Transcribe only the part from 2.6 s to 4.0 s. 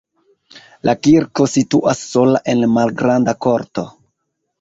malgranda korto.